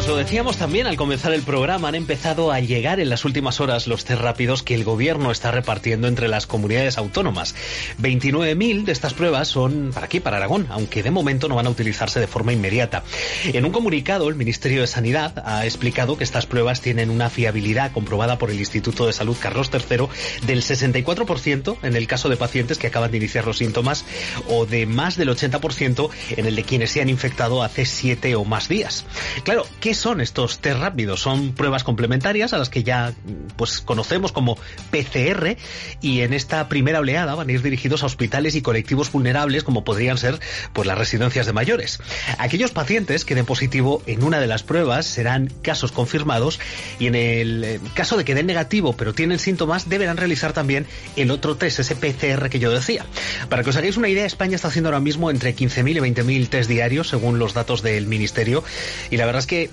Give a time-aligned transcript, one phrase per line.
[0.00, 3.60] os lo decíamos también al comenzar el programa, han empezado a llegar en las últimas
[3.60, 7.54] horas los test rápidos que el gobierno está repartiendo entre las comunidades autónomas.
[8.00, 11.70] 29.000 de estas pruebas son para aquí, para Aragón, aunque de momento no van a
[11.70, 13.02] utilizarse de forma inmediata.
[13.44, 17.92] En un comunicado, el Ministerio de Sanidad ha explicado que estas pruebas tienen una fiabilidad
[17.92, 20.06] comprobada por el Instituto de Salud Carlos III
[20.46, 24.06] del 64% en el caso de pacientes que acaban de iniciar los síntomas
[24.48, 26.08] o de más del 80%
[26.38, 29.04] en el de quienes se han infectado hace siete o más días.
[29.44, 31.20] Claro, ¿qué son estos test rápidos?
[31.20, 33.12] Son pruebas complementarias a las que ya
[33.56, 34.56] pues conocemos como
[34.90, 35.56] PCR
[36.00, 39.84] y en esta primera oleada van a ir dirigidos a hospitales y colectivos vulnerables como
[39.84, 40.38] podrían ser
[40.72, 42.00] pues las residencias de mayores.
[42.38, 46.60] Aquellos pacientes que den positivo en una de las pruebas serán casos confirmados
[46.98, 50.86] y en el eh, caso de que den negativo pero tienen síntomas deberán realizar también
[51.16, 53.04] el otro test, ese PCR que yo decía.
[53.48, 56.48] Para que os hagáis una idea, España está haciendo ahora mismo entre 15.000 y 20.000
[56.48, 58.64] test diarios según los datos del Ministerio
[59.10, 59.70] y la verdad es que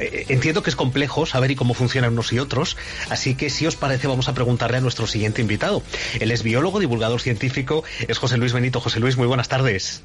[0.00, 2.76] eh, entiendo que es complejo saber y cómo funcionan unos y otros,
[3.08, 5.82] así que si os parece vamos a preguntarle a nuestro siguiente invitado.
[6.18, 8.80] Él es biólogo, divulgador científico, es José Luis Benito.
[8.80, 10.02] José Luis, muy buenas tardes.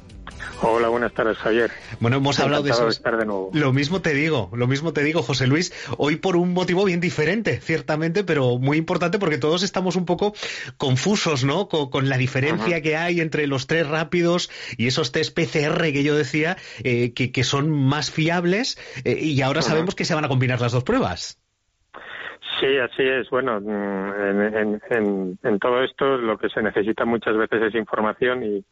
[0.62, 1.70] Hola, buenas tardes, Javier.
[2.00, 2.88] Bueno, hemos hablado de eso.
[2.88, 3.50] estar de nuevo.
[3.52, 7.00] Lo mismo te digo, lo mismo te digo, José Luis, hoy por un motivo bien
[7.00, 10.34] diferente, ciertamente, pero muy importante porque todos estamos un poco
[10.78, 11.68] confusos, ¿no?
[11.68, 16.14] Con, la diferencia que hay entre los tres rápidos y esos test PCR que yo
[16.14, 20.60] decía, eh, que, son más fiables, eh, y ahora sabemos que se van a combinar
[20.60, 21.40] las dos pruebas.
[22.60, 23.28] Sí, así es.
[23.28, 28.64] Bueno, mm, en, todo esto lo que se necesita muchas veces es información y,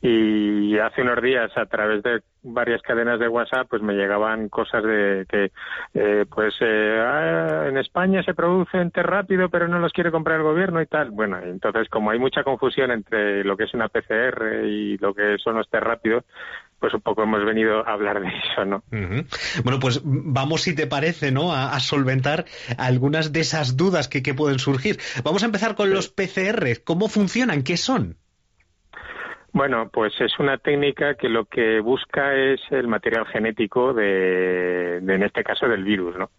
[0.00, 4.84] y hace unos días a través de varias cadenas de WhatsApp pues me llegaban cosas
[4.84, 5.50] de que
[5.94, 10.38] eh, pues eh, ah, en España se producen té rápido pero no los quiere comprar
[10.38, 11.10] el gobierno y tal.
[11.10, 15.36] Bueno, entonces como hay mucha confusión entre lo que es una PCR y lo que
[15.38, 16.24] son los té rápidos,
[16.78, 18.82] pues un poco hemos venido a hablar de eso, ¿no?
[19.64, 21.52] Bueno, pues vamos, si te parece, ¿no?
[21.52, 22.44] A, solventar
[22.78, 24.98] algunas de esas dudas que, pueden surgir.
[25.24, 26.82] Vamos a empezar con los PCR.
[26.84, 27.62] ¿Cómo funcionan?
[27.62, 28.16] ¿Qué son?
[29.52, 35.22] Bueno, pues es una técnica que lo que busca es el material genético de, en
[35.22, 36.30] este caso, del virus, ¿no?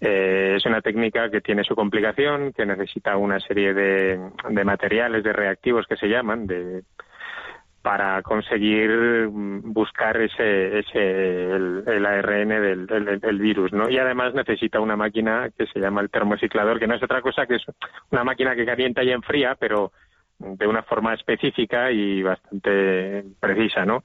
[0.00, 4.20] Eh, es una técnica que tiene su complicación, que necesita una serie de,
[4.50, 6.82] de materiales, de reactivos que se llaman, de,
[7.82, 13.90] para conseguir mm, buscar ese, ese el, ARN del, virus, ¿no?
[13.90, 17.46] Y además necesita una máquina que se llama el termociclador, que no es otra cosa
[17.46, 17.62] que es
[18.10, 19.92] una máquina que calienta y enfría, pero
[20.38, 24.04] de una forma específica y bastante precisa, ¿no?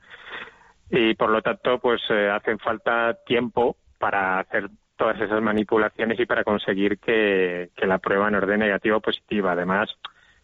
[0.90, 6.26] Y por lo tanto, pues eh, hacen falta tiempo para hacer todas esas manipulaciones y
[6.26, 9.52] para conseguir que, que la prueba no orden negativa o positiva.
[9.52, 9.90] Además,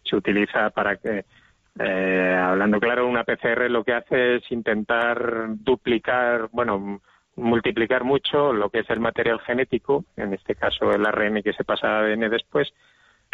[0.04, 1.24] se utiliza para que
[1.78, 7.00] eh, hablando claro, una PCR lo que hace es intentar duplicar, bueno,
[7.36, 11.64] multiplicar mucho lo que es el material genético, en este caso el ARN que se
[11.64, 12.72] pasa a ADN después,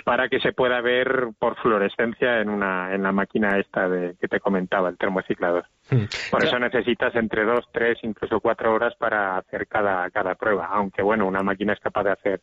[0.05, 4.29] para que se pueda ver por fluorescencia en una en la máquina esta de, que
[4.29, 5.67] te comentaba, el termociclador.
[5.91, 6.05] Hmm.
[6.31, 11.03] Por eso necesitas entre dos, tres, incluso cuatro horas para hacer cada, cada prueba, aunque
[11.03, 12.41] bueno, una máquina es capaz de hacer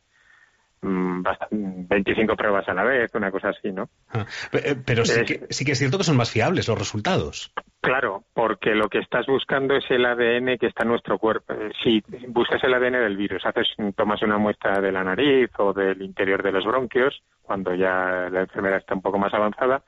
[0.82, 3.90] 25 mm, pruebas a la vez, una cosa así, ¿no?
[4.10, 7.54] Ah, eh, pero sí, que, sí que es cierto que son más fiables los resultados.
[7.82, 11.54] Claro, porque lo que estás buscando es el ADN que está en nuestro cuerpo.
[11.54, 15.74] Eh, si buscas el ADN del virus, haces, tomas una muestra de la nariz o
[15.74, 19.84] del interior de los bronquios, cuando ya la enfermedad está un poco más avanzada,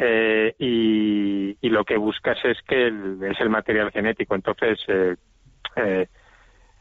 [0.00, 4.34] eh, y, lo que buscas es que es el material genético.
[4.34, 5.16] Entonces, eh,
[5.76, 6.08] eh,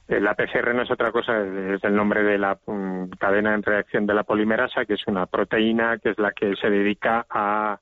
[0.08, 4.06] la PCR no es otra cosa, es el nombre de la mm, cadena en reacción
[4.06, 7.80] de la polimerasa, que es una proteína que es la que se dedica a,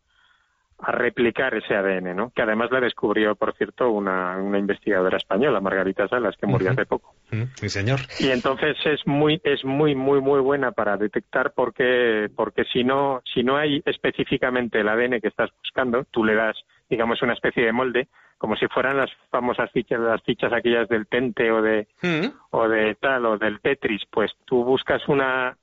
[0.78, 2.32] replicar ese ADN, ¿no?
[2.32, 7.16] Que además la descubrió, por cierto, una, investigadora española, Margarita Salas, que murió hace poco.
[7.56, 8.02] Sí, señor.
[8.20, 13.22] Y entonces es muy, es muy, muy, muy buena para detectar porque, porque si no,
[13.34, 16.58] si no hay específicamente el ADN que estás buscando, tú le das,
[16.90, 18.08] digamos, una especie de molde,
[18.38, 22.28] como si fueran las famosas fichas, las fichas aquellas del Tente o de, mm.
[22.52, 25.58] o de tal, o del Tetris, pues tú buscas una,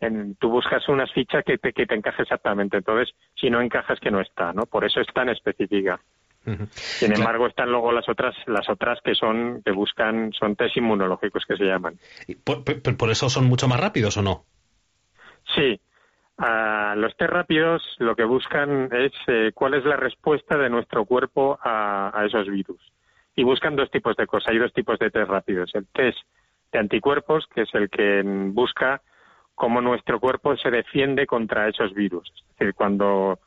[0.00, 2.76] en, tú buscas unas fichas que te, que te encaje exactamente.
[2.76, 4.66] Entonces, si no encajas, que no está, ¿no?
[4.66, 6.00] Por eso es tan específica.
[6.42, 11.44] Sin embargo, están luego las otras, las otras que son, que buscan, son test inmunológicos
[11.46, 11.98] que se llaman.
[12.42, 12.64] ¿Por,
[12.96, 14.46] por eso son mucho más rápidos o no?
[15.54, 15.78] Sí,
[16.96, 21.58] los test rápidos lo que buscan es eh, cuál es la respuesta de nuestro cuerpo
[21.62, 22.80] a, esos virus.
[23.36, 24.52] Y buscan dos tipos de cosas.
[24.52, 25.74] Hay dos tipos de test rápidos.
[25.74, 26.18] El test
[26.72, 29.02] de anticuerpos, que es el que busca
[29.54, 32.28] cómo nuestro cuerpo se defiende contra esos virus.
[32.28, 33.38] Es decir, cuando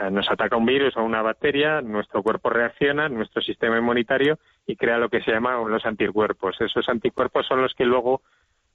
[0.00, 4.76] Eh, nos ataca un virus o una bacteria, nuestro cuerpo reacciona, nuestro sistema inmunitario y
[4.76, 6.60] crea lo que se llama los anticuerpos.
[6.60, 8.22] Esos anticuerpos son los que luego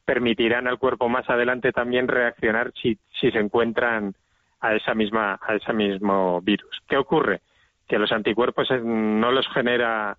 [0.06, 4.16] permitirán al cuerpo más adelante también reaccionar si, si se encuentran
[4.60, 6.82] a esa misma a ese mismo virus.
[6.88, 7.42] ¿Qué ocurre?
[7.88, 10.18] Que los anticuerpos eh, no los genera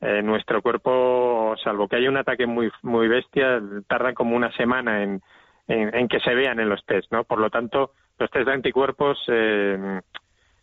[0.00, 5.02] eh, nuestro cuerpo, salvo que haya un ataque muy muy bestia, tardan como una semana
[5.02, 5.22] en,
[5.66, 7.24] en, que se vean en los test, ¿no?
[7.24, 10.00] Por lo tanto, los test de anticuerpos eh,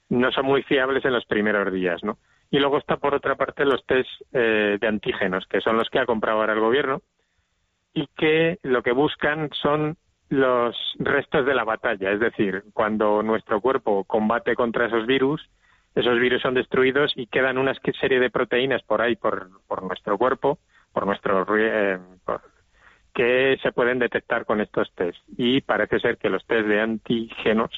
[0.10, 2.18] no son muy fiables en los primeros días, ¿no?
[2.52, 6.00] Y luego está por otra parte los test eh, de antígenos, que son los que
[6.00, 7.02] ha comprado ahora el gobierno
[7.96, 9.98] y que lo que buscan son
[10.30, 15.50] los restos de la batalla, es decir, cuando nuestro cuerpo combate contra esos virus,
[15.96, 19.50] esos virus son destruidos y quedan una serie de proteínas por ahí, por,
[19.82, 20.60] nuestro cuerpo,
[20.92, 21.98] por nuestro eh,
[23.14, 25.18] que se pueden detectar con estos test.
[25.38, 27.72] Y parece ser que los test de antígenos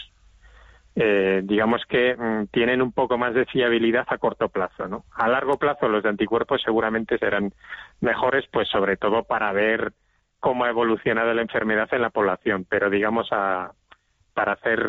[1.00, 5.06] eh, digamos que mm, tienen un poco más de fiabilidad a corto plazo, ¿no?
[5.14, 7.54] A largo plazo los de anticuerpos seguramente serán
[8.02, 9.94] mejores, pues sobre todo para ver
[10.48, 13.74] cómo ha evolucionado la enfermedad en la población, pero digamos a,
[14.34, 14.80] para hacer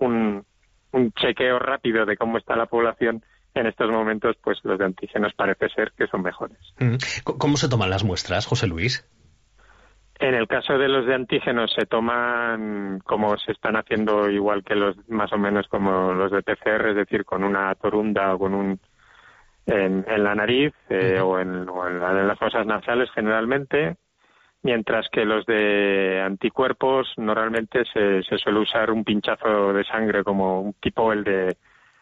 [0.00, 0.44] un,
[0.92, 3.24] un chequeo rápido de cómo está la población
[3.54, 6.58] en estos momentos, pues los de antígenos parece ser que son mejores.
[7.24, 9.08] ¿Cómo se toman las muestras, José Luis?
[10.18, 14.74] En el caso de los de antígenos se toman como se están haciendo igual que
[14.74, 18.52] los más o menos como los de PCR, es decir, con una torunda o con
[18.52, 18.78] un
[19.64, 23.96] en, la nariz eh, o, en, las fosas nasales generalmente,
[24.62, 30.72] mientras que los de anticuerpos normalmente se, suele usar un pinchazo de sangre como un
[30.74, 31.56] tipo el de,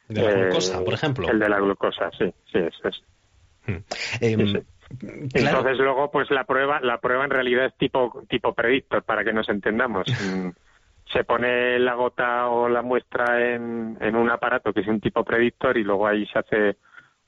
[0.09, 1.29] de la glucosa, por ejemplo.
[1.29, 3.03] El de la glucosa, sí, sí, eso es.
[3.67, 3.83] Hmm.
[4.21, 4.63] Em,
[5.35, 9.33] entonces luego pues la prueba la prueba en realidad es tipo tipo predictor para que
[9.33, 10.07] nos entendamos.
[10.27, 10.51] Mm,
[11.13, 15.23] se pone la gota o la muestra en, en un aparato que es un tipo
[15.23, 16.77] predictor y luego ahí se hace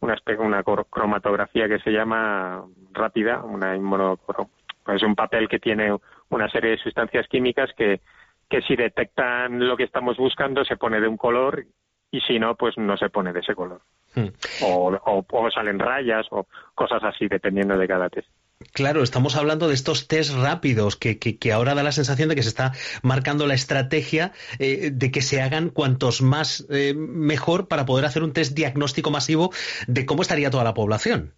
[0.00, 4.48] una una cromatografía que se llama rápida, una inmunocrom
[4.94, 5.96] es un papel que tiene
[6.30, 8.00] una serie de sustancias químicas que
[8.48, 11.66] que si detectan lo que estamos buscando se pone de un color
[12.10, 13.82] y si no, pues no se pone de ese color.
[14.14, 14.28] Hmm.
[14.62, 18.28] O, o, salen rayas o cosas así, dependiendo de cada test.
[18.72, 22.42] Claro, estamos hablando de estos test rápidos que, que, ahora da la sensación de que
[22.42, 27.84] se está marcando la estrategia eh, de que se hagan cuantos más eh, mejor para
[27.84, 29.52] poder hacer un test diagnóstico masivo
[29.86, 31.34] de cómo estaría toda la población.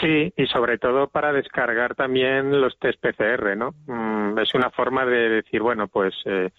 [0.00, 3.74] Sí, y sobre todo para descargar también los test PCR, ¿no?
[3.86, 6.50] Mm, es una forma de decir, bueno, pues eh,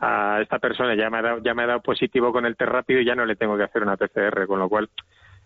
[0.00, 2.70] a esta persona ya me ha dado, ya me ha dado positivo con el test
[2.70, 4.88] rápido y ya no le tengo que hacer una PCR, con lo cual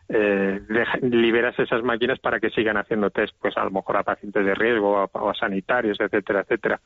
[0.08, 0.60] eh,
[1.02, 4.54] liberas esas máquinas para que sigan haciendo test, pues a lo mejor a pacientes de
[4.54, 6.80] riesgo o a, sanitarios, etcétera, etcétera.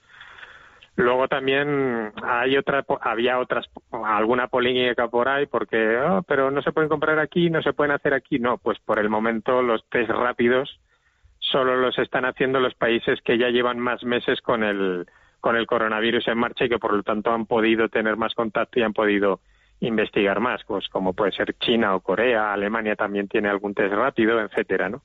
[0.96, 6.72] Luego también hay otra, había otras, alguna polémica por ahí porque, oh, pero no se
[6.72, 8.38] pueden comprar aquí, no se pueden hacer aquí.
[8.38, 10.80] No, pues por el momento los test rápidos
[11.38, 15.06] solo los están haciendo los países que ya llevan más meses con el,
[15.40, 18.80] con el coronavirus en marcha y que por lo tanto han podido tener más contacto
[18.80, 19.40] y han podido
[19.80, 24.40] investigar más, pues como puede ser China o Corea, Alemania también tiene algún test rápido,
[24.40, 25.02] etcétera, ¿no?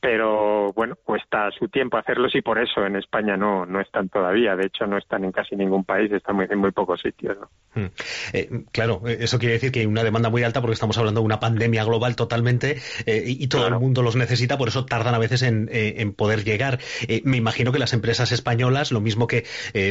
[0.00, 4.56] Pero bueno, cuesta su tiempo hacerlos y por eso en España no, no están todavía.
[4.56, 7.36] De hecho, no están en casi ningún país, están muy, en muy pocos sitios.
[7.38, 7.50] ¿no?
[7.74, 7.90] Hmm.
[8.32, 11.20] Eh, claro, eh, eso quiere decir que hay una demanda muy alta porque estamos hablando
[11.20, 15.14] de una pandemia global totalmente eh, y, todo el mundo los necesita, por eso tardan
[15.14, 16.78] a veces en, en poder llegar.
[17.24, 19.44] me imagino que las empresas españolas, lo mismo que,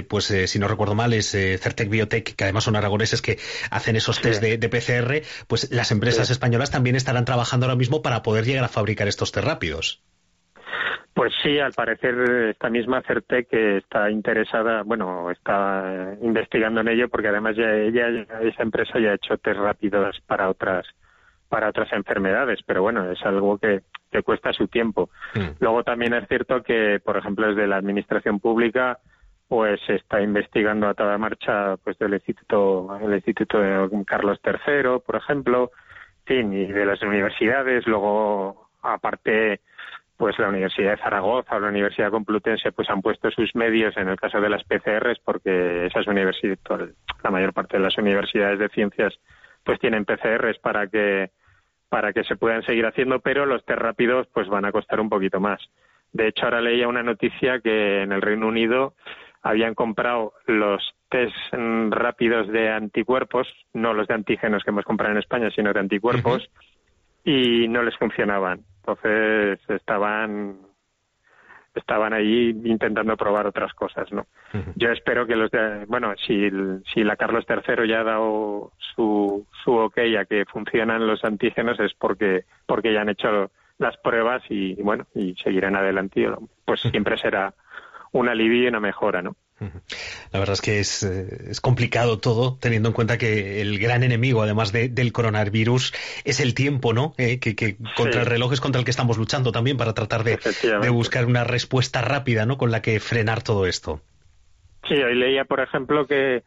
[0.08, 3.38] pues si no recuerdo mal, es Certec Biotech, que además son aragoneses que
[3.70, 8.24] hacen esos test de, PCR, pues las empresas españolas también estarán trabajando ahora mismo para
[8.24, 9.99] poder llegar a fabricar estos test rápidos.
[11.20, 12.16] Pues sí, al parecer
[12.52, 18.08] esta misma Certec está interesada, bueno, está investigando en ello porque además ya ella,
[18.40, 20.88] esa empresa ya ha hecho test rápidos para otras
[21.50, 25.10] para otras enfermedades, pero bueno, es algo que, que cuesta su tiempo.
[25.36, 25.58] Mm.
[25.60, 29.00] Luego también es cierto que, por ejemplo, desde la administración pública,
[29.50, 35.02] pues se está investigando a toda marcha, pues del instituto, el instituto de Carlos III,
[35.06, 35.72] por ejemplo,
[36.30, 37.86] y de las universidades.
[37.88, 39.60] Luego, aparte,
[40.20, 44.10] pues la Universidad de Zaragoza o la Universidad Complutense pues han puesto sus medios en
[44.10, 46.60] el caso de las PCRs porque esas universidades,
[47.24, 49.18] la mayor parte de las universidades de ciencias
[49.64, 51.32] pues tienen PCRs para que
[51.88, 55.08] para que se puedan seguir haciendo, pero los test rápidos pues van a costar un
[55.08, 55.62] poquito más.
[56.12, 58.96] De hecho, ahora leía una noticia que en el Reino Unido
[59.42, 65.20] habían comprado los test rápidos de anticuerpos, no los de antígenos que hemos comprado en
[65.20, 66.52] España, sino de anticuerpos,
[67.24, 68.66] y no les funcionaban.
[68.80, 70.58] Entonces estaban
[71.76, 74.26] estaban ahí intentando probar otras cosas, ¿no?
[74.76, 76.50] Yo espero que los de, bueno, si,
[76.94, 81.80] si la Carlos III ya ha dado su, su ok a que funcionan los antígenos
[81.80, 86.28] es porque, porque ya han hecho las pruebas y, bueno, y seguirán adelante.
[86.66, 87.54] Pues siempre será
[88.12, 89.36] un alivio y una mejora, ¿no?
[90.32, 94.04] La verdad es que es, eh, es, complicado todo, teniendo en cuenta que el gran
[94.04, 97.14] enemigo, además del coronavirus, es el tiempo, ¿no?
[97.18, 100.40] Eh, que, contra el reloj es contra el que estamos luchando también para tratar de,
[100.90, 102.58] buscar una respuesta rápida, ¿no?
[102.58, 104.02] Con la que frenar todo esto.
[104.88, 106.44] Sí, hoy leía, por ejemplo, que eh,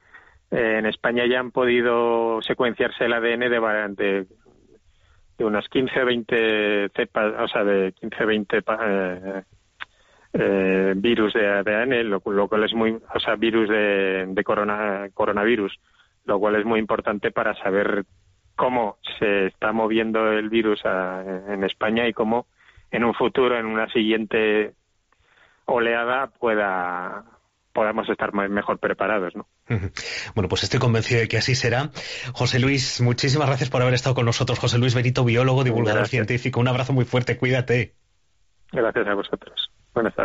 [0.51, 4.27] en España ya han podido secuenciarse el ADN de, de,
[5.39, 9.43] de unas 15 o 20 cepas, o sea, de 15 o 20 eh,
[10.33, 15.79] virus de ADN, lo, cual es muy, o sea, virus de, corona, coronavirus,
[16.25, 18.05] lo cual es muy importante para saber
[18.57, 22.47] cómo se está moviendo el virus en España y cómo
[22.91, 24.75] en un futuro, en una siguiente
[25.67, 27.25] oleada, pueda
[27.73, 29.47] podamos estar mejor preparados, ¿no?
[30.35, 31.91] Bueno, pues estoy convencido de que así será.
[32.35, 34.59] José Luis, muchísimas gracias por haber estado con nosotros.
[34.59, 36.61] José Luis Benito, biólogo, divulgador científico.
[36.61, 37.95] Un abrazo muy fuerte, cuídate.
[38.73, 39.72] Gracias a vosotros.
[39.95, 40.21] Buenas tardes.